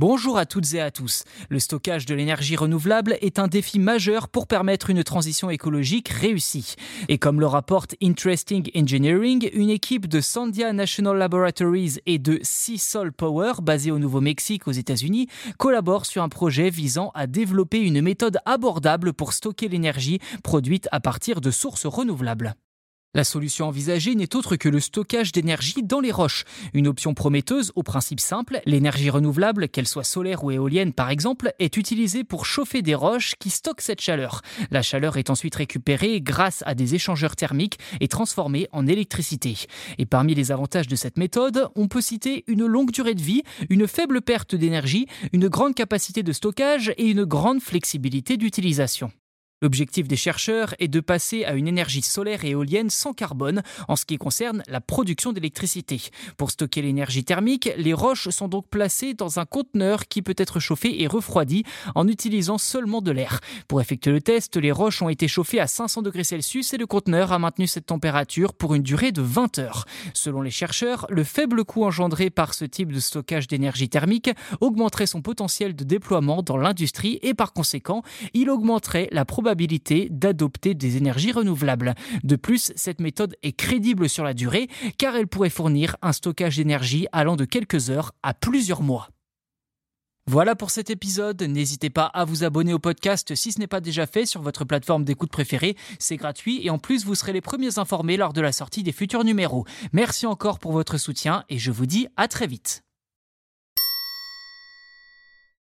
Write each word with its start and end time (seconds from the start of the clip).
Bonjour 0.00 0.38
à 0.38 0.46
toutes 0.46 0.72
et 0.72 0.80
à 0.80 0.90
tous. 0.90 1.24
Le 1.50 1.58
stockage 1.58 2.06
de 2.06 2.14
l'énergie 2.14 2.56
renouvelable 2.56 3.18
est 3.20 3.38
un 3.38 3.48
défi 3.48 3.78
majeur 3.78 4.28
pour 4.28 4.46
permettre 4.46 4.88
une 4.88 5.04
transition 5.04 5.50
écologique 5.50 6.08
réussie. 6.08 6.76
Et 7.10 7.18
comme 7.18 7.38
le 7.38 7.44
rapporte 7.44 7.96
Interesting 8.02 8.70
Engineering, 8.74 9.50
une 9.52 9.68
équipe 9.68 10.06
de 10.06 10.22
Sandia 10.22 10.72
National 10.72 11.18
Laboratories 11.18 11.98
et 12.06 12.18
de 12.18 12.40
Seasol 12.42 13.12
Power, 13.12 13.52
basée 13.60 13.90
au 13.90 13.98
Nouveau-Mexique 13.98 14.66
aux 14.66 14.72
États-Unis, 14.72 15.28
collabore 15.58 16.06
sur 16.06 16.22
un 16.22 16.30
projet 16.30 16.70
visant 16.70 17.10
à 17.12 17.26
développer 17.26 17.80
une 17.80 18.00
méthode 18.00 18.38
abordable 18.46 19.12
pour 19.12 19.34
stocker 19.34 19.68
l'énergie 19.68 20.18
produite 20.42 20.88
à 20.92 21.00
partir 21.00 21.42
de 21.42 21.50
sources 21.50 21.84
renouvelables. 21.84 22.54
La 23.12 23.24
solution 23.24 23.66
envisagée 23.66 24.14
n'est 24.14 24.36
autre 24.36 24.54
que 24.54 24.68
le 24.68 24.78
stockage 24.78 25.32
d'énergie 25.32 25.82
dans 25.82 25.98
les 25.98 26.12
roches. 26.12 26.44
Une 26.74 26.86
option 26.86 27.12
prometteuse 27.12 27.72
au 27.74 27.82
principe 27.82 28.20
simple, 28.20 28.60
l'énergie 28.66 29.10
renouvelable, 29.10 29.68
qu'elle 29.68 29.88
soit 29.88 30.04
solaire 30.04 30.44
ou 30.44 30.52
éolienne 30.52 30.92
par 30.92 31.10
exemple, 31.10 31.52
est 31.58 31.76
utilisée 31.76 32.22
pour 32.22 32.46
chauffer 32.46 32.82
des 32.82 32.94
roches 32.94 33.34
qui 33.40 33.50
stockent 33.50 33.80
cette 33.80 34.00
chaleur. 34.00 34.42
La 34.70 34.82
chaleur 34.82 35.16
est 35.16 35.28
ensuite 35.28 35.56
récupérée 35.56 36.20
grâce 36.20 36.62
à 36.66 36.76
des 36.76 36.94
échangeurs 36.94 37.34
thermiques 37.34 37.80
et 37.98 38.06
transformée 38.06 38.68
en 38.70 38.86
électricité. 38.86 39.56
Et 39.98 40.06
parmi 40.06 40.36
les 40.36 40.52
avantages 40.52 40.86
de 40.86 40.94
cette 40.94 41.18
méthode, 41.18 41.66
on 41.74 41.88
peut 41.88 42.00
citer 42.00 42.44
une 42.46 42.64
longue 42.64 42.92
durée 42.92 43.14
de 43.14 43.22
vie, 43.22 43.42
une 43.70 43.88
faible 43.88 44.22
perte 44.22 44.54
d'énergie, 44.54 45.08
une 45.32 45.48
grande 45.48 45.74
capacité 45.74 46.22
de 46.22 46.32
stockage 46.32 46.94
et 46.96 47.08
une 47.08 47.24
grande 47.24 47.60
flexibilité 47.60 48.36
d'utilisation. 48.36 49.10
L'objectif 49.62 50.08
des 50.08 50.16
chercheurs 50.16 50.74
est 50.78 50.88
de 50.88 51.00
passer 51.00 51.44
à 51.44 51.52
une 51.52 51.68
énergie 51.68 52.00
solaire 52.00 52.46
et 52.46 52.50
éolienne 52.50 52.88
sans 52.88 53.12
carbone 53.12 53.62
en 53.88 53.96
ce 53.96 54.06
qui 54.06 54.16
concerne 54.16 54.62
la 54.68 54.80
production 54.80 55.34
d'électricité. 55.34 56.00
Pour 56.38 56.50
stocker 56.50 56.80
l'énergie 56.80 57.24
thermique, 57.24 57.68
les 57.76 57.92
roches 57.92 58.30
sont 58.30 58.48
donc 58.48 58.68
placées 58.68 59.12
dans 59.12 59.38
un 59.38 59.44
conteneur 59.44 60.08
qui 60.08 60.22
peut 60.22 60.34
être 60.38 60.60
chauffé 60.60 61.02
et 61.02 61.06
refroidi 61.06 61.64
en 61.94 62.08
utilisant 62.08 62.56
seulement 62.56 63.02
de 63.02 63.10
l'air. 63.10 63.40
Pour 63.68 63.82
effectuer 63.82 64.12
le 64.12 64.22
test, 64.22 64.56
les 64.56 64.72
roches 64.72 65.02
ont 65.02 65.10
été 65.10 65.28
chauffées 65.28 65.60
à 65.60 65.66
500 65.66 66.00
degrés 66.00 66.24
Celsius 66.24 66.72
et 66.72 66.78
le 66.78 66.86
conteneur 66.86 67.30
a 67.30 67.38
maintenu 67.38 67.66
cette 67.66 67.84
température 67.84 68.54
pour 68.54 68.74
une 68.74 68.82
durée 68.82 69.12
de 69.12 69.20
20 69.20 69.58
heures. 69.58 69.84
Selon 70.14 70.40
les 70.40 70.50
chercheurs, 70.50 71.04
le 71.10 71.22
faible 71.22 71.66
coût 71.66 71.84
engendré 71.84 72.30
par 72.30 72.54
ce 72.54 72.64
type 72.64 72.92
de 72.92 73.00
stockage 73.00 73.46
d'énergie 73.46 73.90
thermique 73.90 74.30
augmenterait 74.62 75.06
son 75.06 75.20
potentiel 75.20 75.76
de 75.76 75.84
déploiement 75.84 76.42
dans 76.42 76.56
l'industrie 76.56 77.18
et 77.20 77.34
par 77.34 77.52
conséquent, 77.52 78.02
il 78.32 78.48
augmenterait 78.48 79.10
la 79.12 79.26
probabilité 79.26 79.49
d'adopter 80.10 80.74
des 80.74 80.96
énergies 80.96 81.32
renouvelables. 81.32 81.94
De 82.24 82.36
plus, 82.36 82.72
cette 82.76 83.00
méthode 83.00 83.36
est 83.42 83.52
crédible 83.52 84.08
sur 84.08 84.24
la 84.24 84.34
durée 84.34 84.68
car 84.98 85.16
elle 85.16 85.28
pourrait 85.28 85.50
fournir 85.50 85.96
un 86.02 86.12
stockage 86.12 86.56
d'énergie 86.56 87.06
allant 87.12 87.36
de 87.36 87.44
quelques 87.44 87.90
heures 87.90 88.12
à 88.22 88.34
plusieurs 88.34 88.82
mois. 88.82 89.08
Voilà 90.26 90.54
pour 90.54 90.70
cet 90.70 90.90
épisode. 90.90 91.42
N'hésitez 91.42 91.90
pas 91.90 92.04
à 92.04 92.24
vous 92.24 92.44
abonner 92.44 92.72
au 92.72 92.78
podcast 92.78 93.34
si 93.34 93.52
ce 93.52 93.58
n'est 93.58 93.66
pas 93.66 93.80
déjà 93.80 94.06
fait 94.06 94.26
sur 94.26 94.42
votre 94.42 94.64
plateforme 94.64 95.04
d'écoute 95.04 95.32
préférée. 95.32 95.76
C'est 95.98 96.16
gratuit 96.16 96.64
et 96.64 96.70
en 96.70 96.78
plus 96.78 97.04
vous 97.04 97.14
serez 97.14 97.32
les 97.32 97.40
premiers 97.40 97.78
informés 97.78 98.16
lors 98.16 98.32
de 98.32 98.40
la 98.40 98.52
sortie 98.52 98.82
des 98.82 98.92
futurs 98.92 99.24
numéros. 99.24 99.64
Merci 99.92 100.26
encore 100.26 100.58
pour 100.58 100.72
votre 100.72 100.98
soutien 100.98 101.44
et 101.48 101.58
je 101.58 101.72
vous 101.72 101.86
dis 101.86 102.06
à 102.16 102.28
très 102.28 102.46
vite. 102.46 102.84